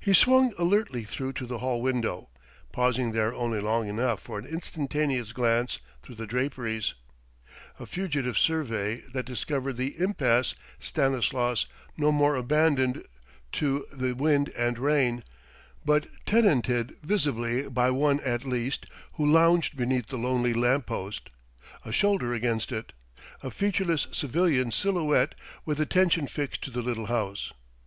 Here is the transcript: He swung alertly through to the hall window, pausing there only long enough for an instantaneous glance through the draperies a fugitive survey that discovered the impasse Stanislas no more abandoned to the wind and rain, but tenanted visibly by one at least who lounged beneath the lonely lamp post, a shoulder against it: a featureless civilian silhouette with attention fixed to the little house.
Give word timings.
He 0.00 0.14
swung 0.14 0.54
alertly 0.56 1.04
through 1.04 1.34
to 1.34 1.44
the 1.44 1.58
hall 1.58 1.82
window, 1.82 2.30
pausing 2.72 3.12
there 3.12 3.34
only 3.34 3.60
long 3.60 3.86
enough 3.86 4.22
for 4.22 4.38
an 4.38 4.46
instantaneous 4.46 5.32
glance 5.32 5.78
through 6.02 6.14
the 6.14 6.26
draperies 6.26 6.94
a 7.78 7.84
fugitive 7.84 8.38
survey 8.38 9.02
that 9.12 9.26
discovered 9.26 9.76
the 9.76 9.98
impasse 10.00 10.54
Stanislas 10.80 11.66
no 11.98 12.10
more 12.10 12.34
abandoned 12.34 13.04
to 13.52 13.84
the 13.92 14.14
wind 14.14 14.48
and 14.56 14.78
rain, 14.78 15.22
but 15.84 16.06
tenanted 16.24 16.96
visibly 17.02 17.68
by 17.68 17.90
one 17.90 18.20
at 18.20 18.46
least 18.46 18.86
who 19.16 19.30
lounged 19.30 19.76
beneath 19.76 20.06
the 20.06 20.16
lonely 20.16 20.54
lamp 20.54 20.86
post, 20.86 21.28
a 21.84 21.92
shoulder 21.92 22.32
against 22.32 22.72
it: 22.72 22.94
a 23.42 23.50
featureless 23.50 24.06
civilian 24.12 24.70
silhouette 24.70 25.34
with 25.66 25.78
attention 25.78 26.26
fixed 26.26 26.64
to 26.64 26.70
the 26.70 26.80
little 26.80 27.08
house. 27.08 27.52